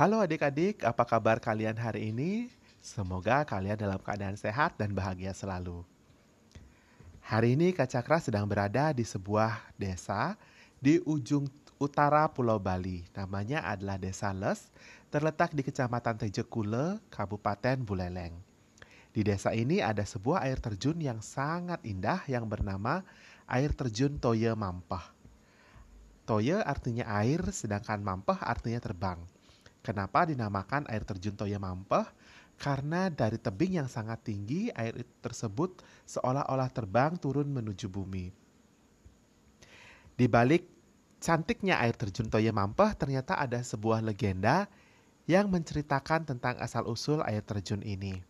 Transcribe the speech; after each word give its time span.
Halo 0.00 0.16
adik-adik, 0.24 0.80
apa 0.80 1.04
kabar 1.04 1.44
kalian 1.44 1.76
hari 1.76 2.08
ini? 2.08 2.48
Semoga 2.80 3.44
kalian 3.44 3.76
dalam 3.76 4.00
keadaan 4.00 4.32
sehat 4.32 4.72
dan 4.80 4.96
bahagia 4.96 5.36
selalu. 5.36 5.84
Hari 7.20 7.52
ini 7.52 7.76
Kak 7.76 7.92
Cakra 7.92 8.16
sedang 8.16 8.48
berada 8.48 8.96
di 8.96 9.04
sebuah 9.04 9.60
desa 9.76 10.40
di 10.80 11.04
ujung 11.04 11.44
utara 11.76 12.24
Pulau 12.32 12.56
Bali. 12.56 13.04
Namanya 13.12 13.60
adalah 13.68 14.00
Desa 14.00 14.32
Les, 14.32 14.72
terletak 15.12 15.52
di 15.52 15.60
Kecamatan 15.60 16.16
Tejekule, 16.16 16.96
Kabupaten 17.12 17.84
Buleleng. 17.84 18.32
Di 19.12 19.20
desa 19.20 19.52
ini 19.52 19.84
ada 19.84 20.08
sebuah 20.08 20.48
air 20.48 20.64
terjun 20.64 20.96
yang 20.96 21.20
sangat 21.20 21.84
indah 21.84 22.24
yang 22.24 22.48
bernama 22.48 23.04
Air 23.44 23.76
Terjun 23.76 24.16
Toye 24.16 24.56
Mampah. 24.56 25.12
Toye 26.24 26.56
artinya 26.56 27.04
air, 27.20 27.44
sedangkan 27.52 28.00
Mampah 28.00 28.40
artinya 28.48 28.80
terbang. 28.80 29.20
Kenapa 29.80 30.28
dinamakan 30.28 30.84
air 30.92 31.04
terjun 31.08 31.36
Toye 31.36 31.56
Mampah? 31.56 32.12
Karena 32.60 33.08
dari 33.08 33.40
tebing 33.40 33.80
yang 33.80 33.88
sangat 33.88 34.20
tinggi, 34.20 34.68
air 34.76 34.92
tersebut 35.24 35.80
seolah-olah 36.04 36.68
terbang 36.68 37.16
turun 37.16 37.48
menuju 37.48 37.88
bumi. 37.88 38.28
Di 40.12 40.28
balik 40.28 40.68
cantiknya 41.24 41.80
air 41.80 41.96
terjun 41.96 42.28
Toye 42.28 42.52
Mampah, 42.52 42.92
ternyata 42.92 43.40
ada 43.40 43.64
sebuah 43.64 44.04
legenda 44.04 44.68
yang 45.24 45.48
menceritakan 45.48 46.28
tentang 46.28 46.60
asal-usul 46.60 47.24
air 47.24 47.40
terjun 47.40 47.80
ini. 47.80 48.29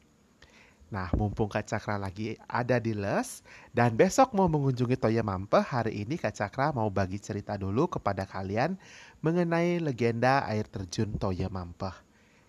Nah, 0.90 1.06
mumpung 1.14 1.46
Kak 1.46 1.70
Cakra 1.70 1.94
lagi 1.94 2.34
ada 2.50 2.82
di 2.82 2.90
les 2.98 3.46
dan 3.70 3.94
besok 3.94 4.34
mau 4.34 4.50
mengunjungi 4.50 4.98
Toya 4.98 5.22
Mampe, 5.22 5.62
hari 5.62 6.02
ini 6.02 6.18
Kak 6.18 6.34
Cakra 6.34 6.74
mau 6.74 6.90
bagi 6.90 7.22
cerita 7.22 7.54
dulu 7.54 7.86
kepada 7.86 8.26
kalian 8.26 8.74
mengenai 9.22 9.78
legenda 9.78 10.42
air 10.50 10.66
terjun 10.66 11.14
Toya 11.14 11.46
Mampe. 11.46 11.94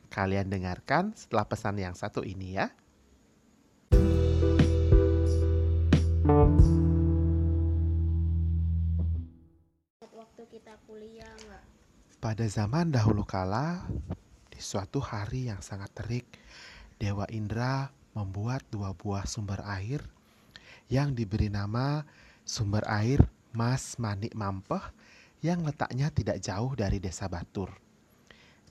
Kalian 0.09 0.49
dengarkan 0.49 1.13
setelah 1.13 1.45
pesan 1.45 1.77
yang 1.77 1.93
satu 1.93 2.25
ini 2.25 2.57
ya. 2.57 2.73
waktu 10.17 10.57
kita 10.57 10.73
kuliah? 10.89 11.37
Pada 12.17 12.45
zaman 12.49 12.89
dahulu 12.89 13.21
kala, 13.21 13.85
di 14.49 14.57
suatu 14.57 14.97
hari 14.97 15.53
yang 15.53 15.61
sangat 15.61 15.93
terik, 15.93 16.25
Dewa 16.97 17.29
Indra 17.29 18.00
membuat 18.11 18.65
dua 18.67 18.91
buah 18.95 19.23
sumber 19.27 19.63
air 19.63 20.03
yang 20.91 21.15
diberi 21.15 21.47
nama 21.47 22.03
sumber 22.43 22.83
air 22.87 23.23
Mas 23.51 23.95
Manik 23.99 24.35
Mampeh 24.35 24.83
yang 25.43 25.65
letaknya 25.65 26.13
tidak 26.13 26.39
jauh 26.39 26.71
dari 26.77 27.01
desa 27.01 27.27
Batur. 27.31 27.71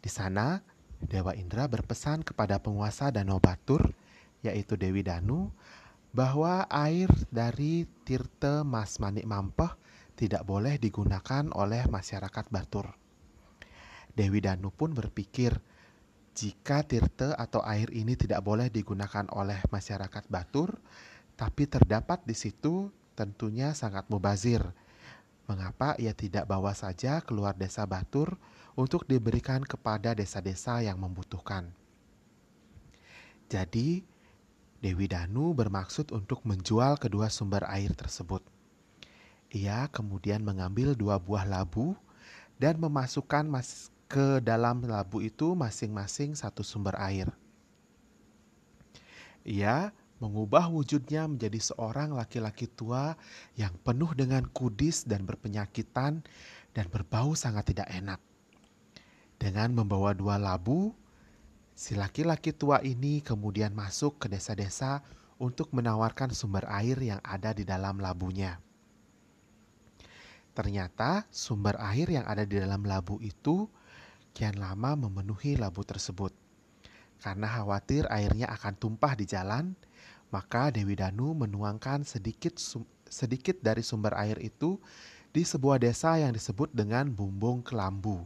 Di 0.01 0.09
sana, 0.09 0.61
Dewa 1.01 1.33
Indra 1.37 1.65
berpesan 1.69 2.25
kepada 2.25 2.61
penguasa 2.61 3.09
Danau 3.09 3.41
Batur, 3.41 3.93
yaitu 4.41 4.77
Dewi 4.77 5.05
Danu, 5.05 5.53
bahwa 6.13 6.65
air 6.69 7.09
dari 7.29 7.85
Tirte 8.05 8.65
Mas 8.65 9.01
Manik 9.01 9.25
Mampeh 9.25 9.73
tidak 10.17 10.45
boleh 10.45 10.77
digunakan 10.77 11.49
oleh 11.57 11.85
masyarakat 11.89 12.49
Batur. 12.53 12.93
Dewi 14.13 14.45
Danu 14.45 14.69
pun 14.69 14.93
berpikir, 14.93 15.57
jika 16.41 16.81
tirte 16.81 17.37
atau 17.37 17.61
air 17.69 17.93
ini 17.93 18.17
tidak 18.17 18.41
boleh 18.41 18.73
digunakan 18.73 19.29
oleh 19.37 19.61
masyarakat 19.69 20.25
Batur, 20.33 20.73
tapi 21.37 21.69
terdapat 21.69 22.25
di 22.25 22.33
situ 22.33 22.89
tentunya 23.13 23.77
sangat 23.77 24.09
mubazir. 24.09 24.65
Mengapa 25.45 26.01
ia 26.01 26.17
tidak 26.17 26.49
bawa 26.49 26.73
saja 26.73 27.21
keluar 27.21 27.53
desa 27.53 27.85
Batur 27.85 28.41
untuk 28.73 29.05
diberikan 29.05 29.61
kepada 29.61 30.17
desa-desa 30.17 30.81
yang 30.81 30.97
membutuhkan? 30.97 31.69
Jadi, 33.53 34.01
Dewi 34.81 35.13
Danu 35.13 35.53
bermaksud 35.53 36.09
untuk 36.17 36.41
menjual 36.49 36.97
kedua 36.97 37.29
sumber 37.29 37.69
air 37.69 37.93
tersebut. 37.93 38.41
Ia 39.53 39.93
kemudian 39.93 40.41
mengambil 40.41 40.97
dua 40.97 41.21
buah 41.21 41.45
labu 41.45 41.99
dan 42.57 42.81
memasukkan 42.81 43.45
mas 43.45 43.93
ke 44.11 44.43
dalam 44.43 44.83
labu 44.83 45.23
itu 45.23 45.55
masing-masing 45.55 46.35
satu 46.35 46.67
sumber 46.67 46.99
air. 46.99 47.31
Ia 49.47 49.95
mengubah 50.19 50.67
wujudnya 50.67 51.31
menjadi 51.31 51.63
seorang 51.63 52.13
laki-laki 52.13 52.67
tua 52.67 53.15
yang 53.55 53.71
penuh 53.87 54.11
dengan 54.19 54.45
kudis 54.51 55.07
dan 55.07 55.23
berpenyakitan 55.23 56.27
dan 56.75 56.87
berbau 56.91 57.39
sangat 57.39 57.71
tidak 57.71 57.87
enak. 57.87 58.19
Dengan 59.39 59.73
membawa 59.73 60.13
dua 60.13 60.37
labu, 60.37 60.93
si 61.79 61.95
laki-laki 61.95 62.51
tua 62.51 62.83
ini 62.83 63.23
kemudian 63.23 63.73
masuk 63.73 64.21
ke 64.21 64.27
desa-desa 64.27 65.01
untuk 65.41 65.73
menawarkan 65.73 66.35
sumber 66.35 66.67
air 66.69 66.99
yang 67.01 67.23
ada 67.25 67.55
di 67.57 67.63
dalam 67.65 67.97
labunya. 68.03 68.59
Ternyata 70.53 71.31
sumber 71.31 71.79
air 71.81 72.11
yang 72.11 72.27
ada 72.27 72.45
di 72.45 72.61
dalam 72.61 72.85
labu 72.85 73.17
itu 73.25 73.71
kian 74.33 74.59
lama 74.59 74.97
memenuhi 74.97 75.57
labu 75.59 75.83
tersebut. 75.83 76.35
Karena 77.21 77.47
khawatir 77.47 78.09
airnya 78.09 78.49
akan 78.49 78.75
tumpah 78.81 79.13
di 79.13 79.29
jalan, 79.29 79.77
maka 80.33 80.73
Dewi 80.73 80.97
Danu 80.97 81.37
menuangkan 81.37 82.07
sedikit 82.07 82.57
sedikit 83.11 83.59
dari 83.61 83.83
sumber 83.83 84.15
air 84.17 84.39
itu 84.41 84.79
di 85.31 85.43
sebuah 85.47 85.83
desa 85.83 86.19
yang 86.19 86.35
disebut 86.35 86.71
dengan 86.75 87.11
Bumbung 87.11 87.63
Kelambu. 87.63 88.25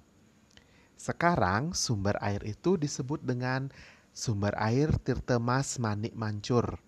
Sekarang 0.95 1.75
sumber 1.75 2.17
air 2.23 2.41
itu 2.47 2.79
disebut 2.79 3.21
dengan 3.21 3.69
sumber 4.15 4.55
air 4.57 4.95
Tirtemas 5.03 5.83
Manik 5.83 6.15
Mancur. 6.15 6.79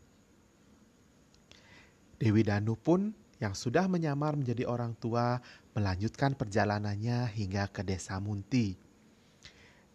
Dewi 2.17 2.47
Danu 2.47 2.79
pun 2.81 3.13
yang 3.37 3.53
sudah 3.53 3.85
menyamar 3.91 4.39
menjadi 4.39 4.65
orang 4.65 4.97
tua 4.97 5.37
melanjutkan 5.77 6.33
perjalanannya 6.33 7.29
hingga 7.29 7.69
ke 7.69 7.85
desa 7.85 8.17
Munti. 8.17 8.86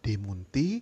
Di 0.01 0.17
Munti, 0.17 0.81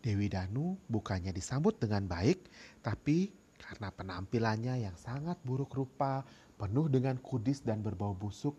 Dewi 0.00 0.32
Danu 0.32 0.80
bukannya 0.88 1.36
disambut 1.36 1.76
dengan 1.76 2.08
baik, 2.08 2.48
tapi 2.80 3.28
karena 3.60 3.92
penampilannya 3.92 4.88
yang 4.88 4.96
sangat 4.96 5.36
buruk 5.44 5.76
rupa, 5.76 6.24
penuh 6.56 6.88
dengan 6.88 7.20
kudis 7.20 7.60
dan 7.60 7.84
berbau 7.84 8.16
busuk, 8.16 8.56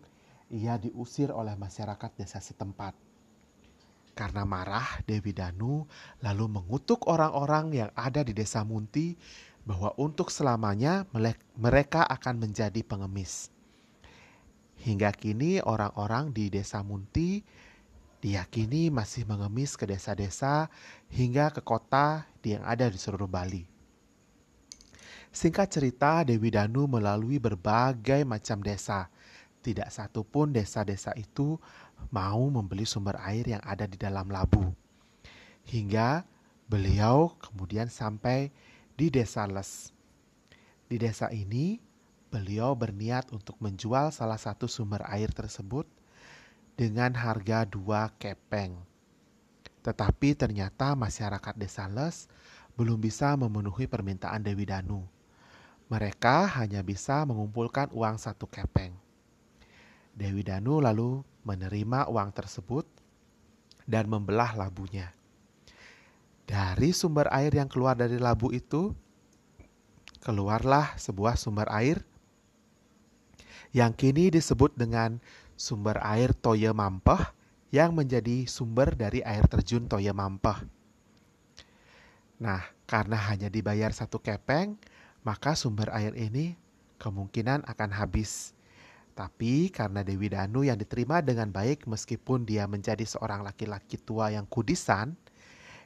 ia 0.54 0.78
diusir 0.78 1.34
oleh 1.34 1.58
masyarakat 1.58 2.10
desa 2.14 2.38
setempat. 2.38 2.94
Karena 4.14 4.46
marah, 4.46 5.02
Dewi 5.08 5.34
Danu 5.34 5.90
lalu 6.22 6.46
mengutuk 6.46 7.10
orang-orang 7.10 7.74
yang 7.74 7.90
ada 7.98 8.22
di 8.22 8.30
desa 8.30 8.62
Munti 8.62 9.18
bahwa 9.66 9.90
untuk 9.98 10.30
selamanya 10.30 11.08
mereka 11.58 12.06
akan 12.06 12.38
menjadi 12.38 12.84
pengemis. 12.86 13.50
Hingga 14.80 15.12
kini 15.12 15.60
orang-orang 15.60 16.32
di 16.32 16.48
desa 16.48 16.80
Munti 16.80 17.42
diyakini 18.20 18.92
masih 18.92 19.24
mengemis 19.24 19.74
ke 19.74 19.88
desa-desa 19.88 20.68
hingga 21.08 21.48
ke 21.50 21.64
kota 21.64 22.28
yang 22.44 22.64
ada 22.64 22.88
di 22.88 23.00
seluruh 23.00 23.28
Bali. 23.28 23.64
Singkat 25.30 25.68
cerita, 25.70 26.26
Dewi 26.26 26.50
Danu 26.50 26.90
melalui 26.90 27.38
berbagai 27.38 28.26
macam 28.26 28.60
desa. 28.60 29.08
Tidak 29.60 29.86
satu 29.88 30.24
pun 30.24 30.50
desa-desa 30.50 31.14
itu 31.16 31.56
mau 32.10 32.42
membeli 32.48 32.88
sumber 32.88 33.20
air 33.22 33.44
yang 33.44 33.62
ada 33.62 33.84
di 33.84 33.94
dalam 33.94 34.26
labu. 34.32 34.72
Hingga 35.68 36.24
beliau 36.66 37.36
kemudian 37.38 37.86
sampai 37.86 38.50
di 38.96 39.12
desa 39.12 39.46
Les. 39.46 39.94
Di 40.90 40.98
desa 40.98 41.30
ini, 41.30 41.78
beliau 42.34 42.74
berniat 42.74 43.30
untuk 43.30 43.54
menjual 43.62 44.10
salah 44.10 44.40
satu 44.40 44.66
sumber 44.66 45.06
air 45.06 45.30
tersebut 45.30 45.86
dengan 46.80 47.12
harga 47.12 47.68
dua 47.68 48.08
kepeng. 48.16 48.72
Tetapi 49.84 50.32
ternyata 50.32 50.96
masyarakat 50.96 51.52
desa 51.60 51.84
Les 51.92 52.24
belum 52.72 52.96
bisa 52.96 53.36
memenuhi 53.36 53.84
permintaan 53.84 54.40
Dewi 54.40 54.64
Danu. 54.64 55.04
Mereka 55.92 56.48
hanya 56.56 56.80
bisa 56.80 57.20
mengumpulkan 57.28 57.92
uang 57.92 58.16
satu 58.16 58.48
kepeng. 58.48 58.96
Dewi 60.16 60.40
Danu 60.40 60.80
lalu 60.80 61.20
menerima 61.44 62.08
uang 62.08 62.32
tersebut 62.32 62.88
dan 63.84 64.08
membelah 64.08 64.56
labunya. 64.56 65.12
Dari 66.48 66.96
sumber 66.96 67.28
air 67.28 67.52
yang 67.52 67.68
keluar 67.68 67.92
dari 67.92 68.16
labu 68.16 68.56
itu, 68.56 68.96
keluarlah 70.24 70.96
sebuah 70.96 71.36
sumber 71.36 71.68
air 71.76 72.00
yang 73.70 73.92
kini 73.92 74.32
disebut 74.32 74.74
dengan 74.74 75.22
sumber 75.60 76.00
air 76.00 76.32
Toye 76.32 76.72
Mampeh 76.72 77.20
yang 77.68 77.92
menjadi 77.92 78.48
sumber 78.48 78.96
dari 78.96 79.20
air 79.20 79.44
terjun 79.44 79.84
Toye 79.84 80.08
Mampeh. 80.08 80.64
Nah, 82.40 82.64
karena 82.88 83.20
hanya 83.28 83.52
dibayar 83.52 83.92
satu 83.92 84.16
kepeng, 84.24 84.80
maka 85.20 85.52
sumber 85.52 85.92
air 85.92 86.16
ini 86.16 86.56
kemungkinan 86.96 87.68
akan 87.68 87.90
habis. 87.92 88.56
Tapi 89.12 89.68
karena 89.68 90.00
Dewi 90.00 90.32
Danu 90.32 90.64
yang 90.64 90.80
diterima 90.80 91.20
dengan 91.20 91.52
baik 91.52 91.84
meskipun 91.84 92.48
dia 92.48 92.64
menjadi 92.64 93.04
seorang 93.04 93.44
laki-laki 93.44 94.00
tua 94.00 94.32
yang 94.32 94.48
kudisan, 94.48 95.12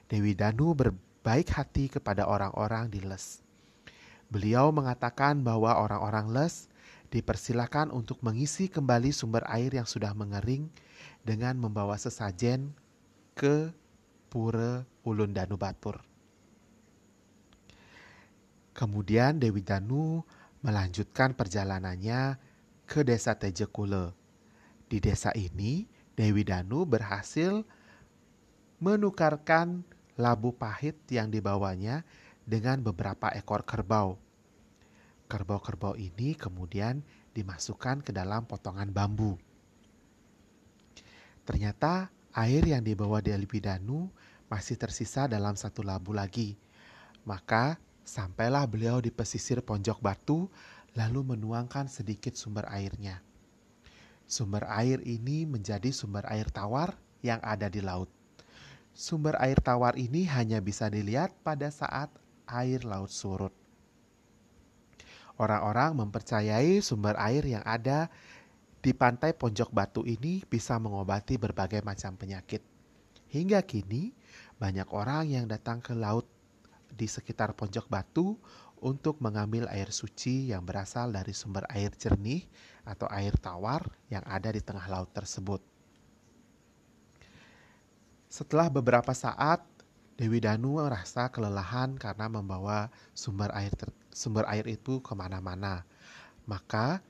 Dewi 0.07 0.39
Danu 0.39 0.71
berbaik 0.79 1.51
hati 1.51 1.91
kepada 1.91 2.31
orang-orang 2.31 2.87
di 2.87 3.03
Les. 3.03 3.43
Beliau 4.31 4.71
mengatakan 4.71 5.43
bahwa 5.43 5.75
orang-orang 5.75 6.31
Les 6.31 6.71
dipersilakan 7.15 7.95
untuk 7.95 8.19
mengisi 8.27 8.67
kembali 8.67 9.15
sumber 9.15 9.47
air 9.47 9.71
yang 9.71 9.87
sudah 9.87 10.11
mengering 10.19 10.67
dengan 11.23 11.55
membawa 11.55 11.95
sesajen 11.95 12.75
ke 13.39 13.71
Pura 14.27 14.83
Ulun 15.07 15.31
Danu 15.31 15.55
Batur. 15.55 16.03
Kemudian 18.75 19.39
Dewi 19.39 19.63
Danu 19.63 20.27
melanjutkan 20.67 21.39
perjalanannya 21.39 22.35
ke 22.91 23.07
desa 23.07 23.39
Tejekule. 23.39 24.11
Di 24.91 24.99
desa 24.99 25.31
ini, 25.39 25.87
Dewi 26.19 26.43
Danu 26.43 26.83
berhasil 26.83 27.63
menukarkan 28.83 29.87
labu 30.19 30.51
pahit 30.51 30.99
yang 31.15 31.31
dibawanya 31.31 32.03
dengan 32.43 32.83
beberapa 32.83 33.31
ekor 33.31 33.63
kerbau. 33.63 34.19
Kerbau-kerbau 35.25 35.97
ini 35.97 36.37
kemudian 36.37 37.01
dimasukkan 37.33 38.05
ke 38.05 38.13
dalam 38.13 38.45
potongan 38.45 38.93
bambu. 38.93 39.41
Ternyata 41.45 42.09
air 42.33 42.65
yang 42.65 42.85
dibawa 42.85 43.21
Dewi 43.21 43.61
Danu 43.61 44.09
masih 44.49 44.77
tersisa 44.77 45.25
dalam 45.29 45.57
satu 45.57 45.81
labu 45.81 46.13
lagi. 46.13 46.57
Maka 47.25 47.81
sampailah 48.05 48.69
beliau 48.69 49.01
di 49.01 49.09
pesisir 49.09 49.65
Ponjok 49.65 50.01
Batu 50.01 50.49
lalu 50.95 51.35
menuangkan 51.35 51.89
sedikit 51.89 52.37
sumber 52.37 52.69
airnya. 52.69 53.25
Sumber 54.25 54.65
air 54.69 55.01
ini 55.05 55.45
menjadi 55.45 55.93
sumber 55.93 56.25
air 56.29 56.49
tawar 56.49 56.97
yang 57.21 57.41
ada 57.45 57.69
di 57.69 57.81
laut. 57.81 58.09
Sumber 58.95 59.37
air 59.43 59.59
tawar 59.59 59.97
ini 59.99 60.25
hanya 60.29 60.63
bisa 60.63 60.87
dilihat 60.89 61.35
pada 61.43 61.69
saat 61.69 62.13
air 62.47 62.85
laut 62.87 63.11
surut. 63.11 63.64
Orang-orang 65.35 65.99
mempercayai 65.99 66.79
sumber 66.79 67.19
air 67.19 67.43
yang 67.43 67.65
ada 67.67 68.07
di 68.79 68.95
pantai 68.95 69.35
Ponjok 69.35 69.75
Batu 69.75 70.07
ini 70.07 70.47
bisa 70.47 70.79
mengobati 70.79 71.35
berbagai 71.41 71.83
macam 71.83 72.15
penyakit. 72.15 72.63
Hingga 73.33 73.67
kini, 73.67 74.15
banyak 74.63 74.87
orang 74.95 75.27
yang 75.27 75.51
datang 75.51 75.83
ke 75.83 75.91
laut 75.91 76.31
di 76.95 77.11
sekitar 77.11 77.59
Ponjok 77.59 77.91
Batu 77.91 78.39
untuk 78.79 79.19
mengambil 79.19 79.67
air 79.73 79.91
suci 79.91 80.55
yang 80.55 80.63
berasal 80.63 81.11
dari 81.11 81.35
sumber 81.35 81.67
air 81.73 81.91
jernih 81.99 82.47
atau 82.87 83.09
air 83.11 83.35
tawar 83.41 83.83
yang 84.13 84.23
ada 84.29 84.55
di 84.55 84.63
tengah 84.63 84.87
laut 84.87 85.11
tersebut. 85.11 85.59
Setelah 88.31 88.71
beberapa 88.71 89.11
saat, 89.11 89.67
Dewi 90.15 90.39
Danu 90.39 90.79
merasa 90.79 91.27
kelelahan 91.27 91.99
karena 91.99 92.31
membawa 92.31 92.87
sumber 93.19 93.51
air 93.51 93.75
sumber 94.15 94.47
air 94.47 94.63
itu 94.71 95.03
ke 95.03 95.11
mana-mana. 95.11 95.83
Maka 96.47 97.03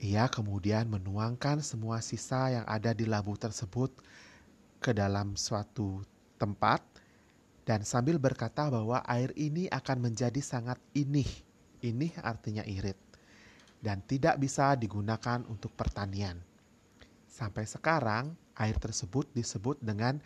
ia 0.00 0.24
kemudian 0.24 0.88
menuangkan 0.88 1.60
semua 1.60 2.00
sisa 2.00 2.48
yang 2.48 2.64
ada 2.64 2.96
di 2.96 3.04
labu 3.04 3.36
tersebut 3.36 3.92
ke 4.80 4.96
dalam 4.96 5.36
suatu 5.36 6.00
tempat 6.40 6.80
dan 7.68 7.84
sambil 7.84 8.16
berkata 8.16 8.72
bahwa 8.72 9.04
air 9.04 9.28
ini 9.36 9.68
akan 9.68 10.08
menjadi 10.08 10.40
sangat 10.40 10.80
inih. 10.96 11.28
Inih 11.84 12.16
artinya 12.24 12.64
irit 12.64 12.96
dan 13.84 14.00
tidak 14.08 14.40
bisa 14.40 14.72
digunakan 14.72 15.44
untuk 15.52 15.76
pertanian. 15.76 16.40
Sampai 17.28 17.68
sekarang 17.68 18.32
air 18.56 18.76
tersebut 18.80 19.28
disebut 19.36 19.76
dengan 19.84 20.16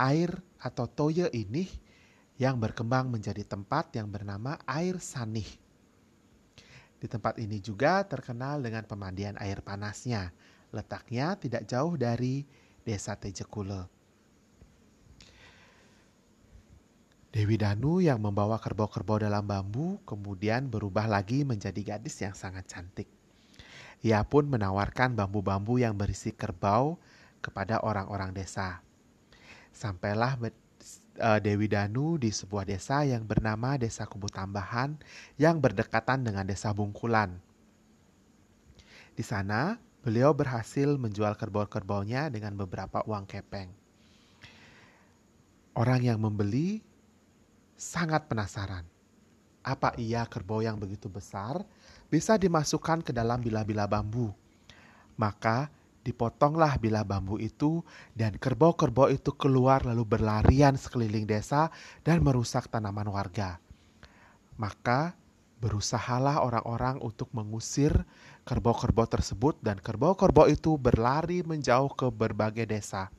air 0.00 0.32
atau 0.56 0.88
toye 0.88 1.28
inih 1.28 1.68
yang 2.40 2.56
berkembang 2.56 3.12
menjadi 3.12 3.44
tempat 3.44 3.92
yang 3.92 4.08
bernama 4.08 4.56
air 4.64 4.96
sanih. 4.96 5.46
Di 6.96 7.04
tempat 7.04 7.36
ini 7.36 7.60
juga 7.60 8.00
terkenal 8.08 8.64
dengan 8.64 8.88
pemandian 8.88 9.36
air 9.36 9.60
panasnya. 9.60 10.32
Letaknya 10.72 11.36
tidak 11.36 11.68
jauh 11.68 12.00
dari 12.00 12.48
desa 12.80 13.12
Tejekule. 13.16 13.88
Dewi 17.30 17.56
Danu 17.60 18.02
yang 18.02 18.18
membawa 18.18 18.58
kerbau-kerbau 18.58 19.22
dalam 19.22 19.46
bambu 19.46 20.02
kemudian 20.02 20.66
berubah 20.66 21.06
lagi 21.06 21.46
menjadi 21.46 21.96
gadis 21.96 22.18
yang 22.24 22.34
sangat 22.34 22.66
cantik. 22.66 23.06
Ia 24.02 24.24
pun 24.26 24.48
menawarkan 24.48 25.14
bambu-bambu 25.14 25.78
yang 25.78 25.94
berisi 25.94 26.32
kerbau 26.32 26.98
kepada 27.38 27.84
orang-orang 27.86 28.34
desa. 28.34 28.82
Sampailah 29.70 30.36
eh, 30.42 31.38
Dewi 31.42 31.66
Danu 31.70 32.18
di 32.18 32.30
sebuah 32.34 32.66
desa 32.66 33.06
yang 33.06 33.24
bernama 33.24 33.78
Desa 33.78 34.04
Kubu 34.04 34.28
Tambahan 34.28 34.98
yang 35.38 35.58
berdekatan 35.62 36.26
dengan 36.26 36.46
Desa 36.46 36.74
Bungkulan. 36.74 37.38
Di 39.14 39.26
sana, 39.26 39.76
beliau 40.00 40.32
berhasil 40.32 40.96
menjual 40.96 41.36
kerbau-kerbaunya 41.36 42.32
dengan 42.32 42.56
beberapa 42.56 43.04
uang 43.04 43.28
kepeng. 43.28 43.68
Orang 45.76 46.02
yang 46.02 46.18
membeli 46.18 46.80
sangat 47.76 48.28
penasaran. 48.28 48.84
Apa 49.60 49.92
iya 50.00 50.24
kerbau 50.24 50.64
yang 50.64 50.80
begitu 50.80 51.08
besar 51.12 51.60
bisa 52.08 52.40
dimasukkan 52.40 53.04
ke 53.04 53.12
dalam 53.12 53.44
bila-bila 53.44 53.84
bambu? 53.84 54.32
Maka 55.20 55.68
dipotonglah 56.00 56.80
bila 56.80 57.04
bambu 57.04 57.36
itu 57.36 57.84
dan 58.16 58.36
kerbau-kerbau 58.40 59.12
itu 59.12 59.36
keluar 59.36 59.84
lalu 59.84 60.04
berlarian 60.08 60.74
sekeliling 60.76 61.28
desa 61.28 61.68
dan 62.00 62.24
merusak 62.24 62.72
tanaman 62.72 63.08
warga. 63.12 63.60
Maka 64.56 65.16
berusahalah 65.60 66.40
orang-orang 66.40 66.96
untuk 67.04 67.28
mengusir 67.36 67.92
kerbau-kerbau 68.48 69.04
tersebut 69.04 69.60
dan 69.60 69.76
kerbau-kerbau 69.76 70.48
itu 70.48 70.80
berlari 70.80 71.44
menjauh 71.44 71.92
ke 71.92 72.08
berbagai 72.08 72.64
desa. 72.64 73.12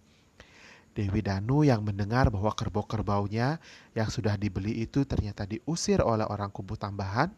Dewi 0.92 1.24
Danu 1.24 1.64
yang 1.64 1.88
mendengar 1.88 2.28
bahwa 2.28 2.52
kerbau-kerbaunya 2.52 3.64
yang 3.96 4.10
sudah 4.12 4.36
dibeli 4.36 4.84
itu 4.84 5.08
ternyata 5.08 5.48
diusir 5.48 6.04
oleh 6.04 6.28
orang 6.28 6.52
kubu 6.52 6.76
tambahan, 6.76 7.32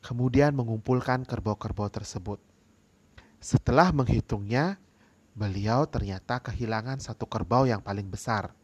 kemudian 0.00 0.56
mengumpulkan 0.56 1.28
kerbau-kerbau 1.28 1.92
tersebut. 1.92 2.53
Setelah 3.44 3.92
menghitungnya, 3.92 4.80
beliau 5.36 5.84
ternyata 5.84 6.40
kehilangan 6.40 6.96
satu 6.96 7.28
kerbau 7.28 7.68
yang 7.68 7.84
paling 7.84 8.08
besar. 8.08 8.56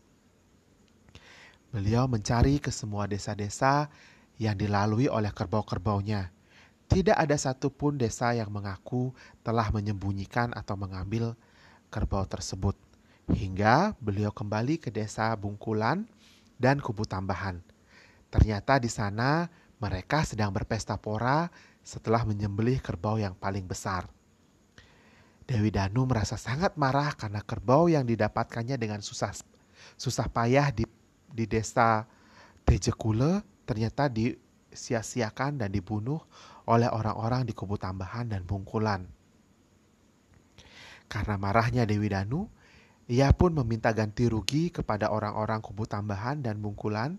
Beliau 1.68 2.08
mencari 2.08 2.56
ke 2.56 2.72
semua 2.72 3.04
desa-desa 3.04 3.92
yang 4.40 4.56
dilalui 4.56 5.04
oleh 5.04 5.28
kerbau-kerbaunya. 5.36 6.32
Tidak 6.88 7.12
ada 7.12 7.36
satupun 7.36 8.00
desa 8.00 8.32
yang 8.32 8.48
mengaku 8.48 9.12
telah 9.44 9.68
menyembunyikan 9.68 10.56
atau 10.56 10.80
mengambil 10.80 11.36
kerbau 11.92 12.24
tersebut 12.24 12.72
hingga 13.36 13.92
beliau 14.00 14.32
kembali 14.32 14.80
ke 14.80 14.88
desa 14.88 15.36
Bungkulan 15.36 16.08
dan 16.56 16.80
Kubu 16.80 17.04
Tambahan. 17.04 17.60
Ternyata 18.32 18.80
di 18.80 18.88
sana 18.88 19.44
mereka 19.76 20.24
sedang 20.24 20.56
berpesta 20.56 20.96
pora 20.96 21.52
setelah 21.84 22.24
menyembelih 22.24 22.80
kerbau 22.80 23.20
yang 23.20 23.36
paling 23.36 23.68
besar. 23.68 24.08
Dewi 25.50 25.74
Danu 25.74 26.06
merasa 26.06 26.38
sangat 26.38 26.78
marah 26.78 27.10
karena 27.18 27.42
kerbau 27.42 27.90
yang 27.90 28.06
didapatkannya 28.06 28.78
dengan 28.78 29.02
susah 29.02 29.34
susah 29.98 30.30
payah 30.30 30.70
di, 30.70 30.86
di 31.26 31.42
desa 31.50 32.06
Tejekule 32.62 33.42
ternyata 33.66 34.06
disia-siakan 34.06 35.58
dan 35.58 35.74
dibunuh 35.74 36.22
oleh 36.70 36.86
orang-orang 36.86 37.42
di 37.42 37.50
kubu 37.50 37.74
tambahan 37.74 38.30
dan 38.30 38.46
bungkulan. 38.46 39.10
Karena 41.10 41.34
marahnya 41.34 41.82
Dewi 41.82 42.06
Danu, 42.06 42.46
ia 43.10 43.34
pun 43.34 43.50
meminta 43.50 43.90
ganti 43.90 44.30
rugi 44.30 44.70
kepada 44.70 45.10
orang-orang 45.10 45.58
kubu 45.58 45.82
tambahan 45.82 46.46
dan 46.46 46.62
bungkulan 46.62 47.18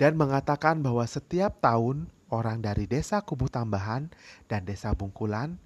dan 0.00 0.16
mengatakan 0.16 0.80
bahwa 0.80 1.04
setiap 1.04 1.60
tahun 1.60 2.08
orang 2.32 2.64
dari 2.64 2.88
desa 2.88 3.20
kubu 3.20 3.52
tambahan 3.52 4.08
dan 4.48 4.64
desa 4.64 4.96
bungkulan 4.96 5.60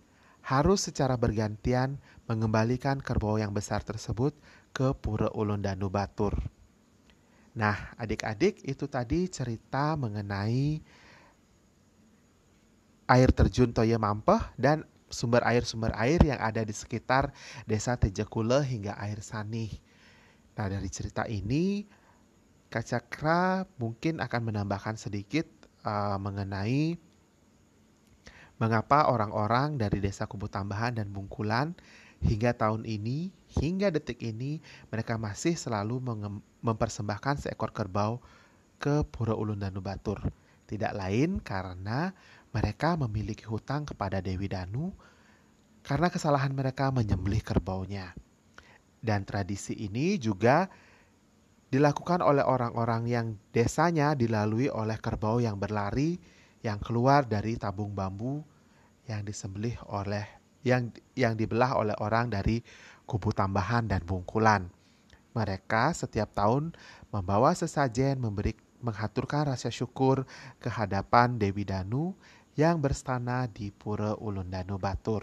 harus 0.46 0.86
secara 0.86 1.18
bergantian 1.18 1.98
mengembalikan 2.30 3.02
kerbau 3.02 3.34
yang 3.34 3.50
besar 3.50 3.82
tersebut 3.82 4.30
ke 4.70 4.94
Pura 4.94 5.26
Ulun 5.34 5.58
Danu 5.58 5.90
Batur. 5.90 6.38
Nah, 7.58 7.90
adik-adik 7.98 8.62
itu 8.62 8.86
tadi 8.86 9.26
cerita 9.26 9.98
mengenai 9.98 10.78
air 13.10 13.30
terjun 13.34 13.74
Toye 13.74 13.98
Mampeh 13.98 14.38
dan 14.54 14.86
sumber 15.10 15.42
air-sumber 15.46 15.94
air 15.94 16.18
yang 16.22 16.38
ada 16.42 16.62
di 16.62 16.74
sekitar 16.74 17.30
desa 17.66 17.94
Tejakule 17.98 18.62
hingga 18.66 18.98
air 18.98 19.22
Sanih. 19.22 19.70
Nah 20.58 20.66
dari 20.66 20.90
cerita 20.90 21.22
ini 21.30 21.86
Kak 22.66 22.82
Cakra 22.82 23.62
mungkin 23.78 24.18
akan 24.18 24.50
menambahkan 24.50 24.98
sedikit 24.98 25.46
uh, 25.86 26.18
mengenai 26.18 26.98
mengapa 28.56 29.08
orang-orang 29.12 29.76
dari 29.76 30.00
desa 30.00 30.24
Kubu 30.24 30.48
Tambahan 30.48 30.96
dan 30.96 31.12
Bungkulan 31.12 31.76
hingga 32.24 32.56
tahun 32.56 32.88
ini, 32.88 33.28
hingga 33.60 33.92
detik 33.92 34.24
ini, 34.24 34.64
mereka 34.88 35.20
masih 35.20 35.52
selalu 35.54 36.00
mempersembahkan 36.64 37.44
seekor 37.44 37.76
kerbau 37.76 38.24
ke 38.80 39.04
Pura 39.08 39.36
Ulun 39.36 39.60
Danu 39.60 39.84
Batur. 39.84 40.20
Tidak 40.66 40.92
lain 40.96 41.38
karena 41.44 42.10
mereka 42.50 42.96
memiliki 42.96 43.44
hutang 43.44 43.84
kepada 43.84 44.24
Dewi 44.24 44.48
Danu 44.48 44.90
karena 45.84 46.10
kesalahan 46.10 46.50
mereka 46.50 46.90
menyembelih 46.90 47.44
kerbaunya. 47.44 48.16
Dan 48.98 49.22
tradisi 49.22 49.76
ini 49.76 50.18
juga 50.18 50.66
dilakukan 51.70 52.24
oleh 52.24 52.42
orang-orang 52.42 53.06
yang 53.06 53.26
desanya 53.52 54.16
dilalui 54.16 54.66
oleh 54.72 54.98
kerbau 54.98 55.38
yang 55.38 55.60
berlari 55.60 56.18
yang 56.66 56.82
keluar 56.82 57.22
dari 57.22 57.54
tabung 57.54 57.94
bambu 57.94 58.42
yang 59.06 59.22
disembelih 59.22 59.78
oleh 59.86 60.26
yang 60.66 60.90
yang 61.14 61.38
dibelah 61.38 61.78
oleh 61.78 61.94
orang 62.02 62.26
dari 62.26 62.58
kubu 63.06 63.30
tambahan 63.30 63.86
dan 63.86 64.02
bungkulan. 64.02 64.66
Mereka 65.30 65.94
setiap 65.94 66.34
tahun 66.34 66.74
membawa 67.14 67.54
sesajen 67.54 68.18
memberi 68.18 68.58
menghaturkan 68.82 69.46
rasa 69.46 69.70
syukur 69.70 70.26
ke 70.58 70.66
hadapan 70.66 71.38
Dewi 71.38 71.62
Danu 71.62 72.18
yang 72.58 72.82
berstana 72.82 73.46
di 73.46 73.70
Pura 73.70 74.18
Ulun 74.18 74.50
Danu 74.50 74.74
Batur. 74.80 75.22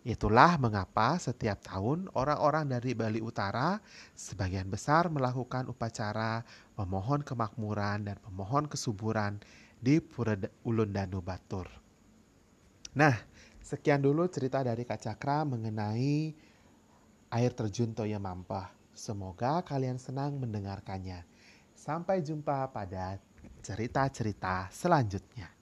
Itulah 0.00 0.56
mengapa 0.56 1.20
setiap 1.20 1.60
tahun 1.60 2.08
orang-orang 2.16 2.72
dari 2.72 2.96
Bali 2.96 3.20
Utara 3.20 3.76
sebagian 4.16 4.72
besar 4.72 5.12
melakukan 5.12 5.68
upacara 5.68 6.40
memohon 6.80 7.20
kemakmuran 7.20 8.08
dan 8.08 8.16
memohon 8.24 8.64
kesuburan 8.64 9.36
di 9.80 9.96
Pura 10.04 10.36
Ulun 10.68 10.92
Danu 10.92 11.24
Batur. 11.24 11.64
Nah, 12.94 13.16
sekian 13.64 14.04
dulu 14.04 14.28
cerita 14.28 14.60
dari 14.60 14.84
Kak 14.84 15.00
Cakra 15.00 15.48
mengenai 15.48 16.36
air 17.32 17.52
terjun 17.56 17.96
Toya 17.96 18.20
Mampah. 18.20 18.76
Semoga 18.92 19.64
kalian 19.64 19.96
senang 19.96 20.36
mendengarkannya. 20.36 21.24
Sampai 21.72 22.20
jumpa 22.20 22.68
pada 22.68 23.16
cerita-cerita 23.64 24.68
selanjutnya. 24.68 25.59